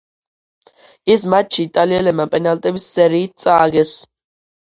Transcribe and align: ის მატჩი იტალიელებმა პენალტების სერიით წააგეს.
ის 1.15 1.25
მატჩი 1.33 1.61
იტალიელებმა 1.69 2.25
პენალტების 2.37 2.87
სერიით 2.95 3.37
წააგეს. 3.45 3.93